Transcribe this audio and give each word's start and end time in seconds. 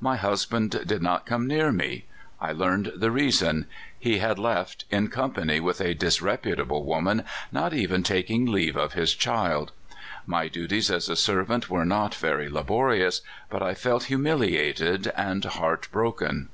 My 0.00 0.16
husband 0.16 0.72
did 0.84 1.00
not 1.00 1.26
come 1.26 1.46
near 1.46 1.70
me. 1.70 2.06
1 2.40 2.56
learned 2.58 2.90
the 2.96 3.12
reason: 3.12 3.66
he 3.96 4.18
had 4.18 4.36
left, 4.36 4.84
in 4.90 5.06
company 5.06 5.60
with 5.60 5.80
a 5.80 5.94
disreputable 5.94 6.82
woman, 6.84 7.22
not 7.52 7.72
even 7.72 8.02
taking 8.02 8.46
leave 8.46 8.74
of 8.74 8.94
his 8.94 9.14
child. 9.14 9.70
My 10.26 10.48
duties 10.48 10.90
as 10.90 11.08
a 11.08 11.14
servant 11.14 11.70
were 11.70 11.84
not 11.84 12.16
very 12.16 12.50
labo 12.50 12.80
rious, 12.90 13.20
but 13.48 13.62
I 13.62 13.74
felt 13.74 14.06
humiliated 14.10 15.12
and 15.16 15.44
heart 15.44 15.86
broken. 15.92 16.48